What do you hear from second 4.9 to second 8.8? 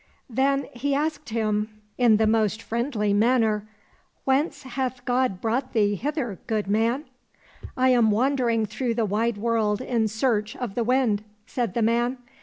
God brought thee hither, good man?"—" I am wandering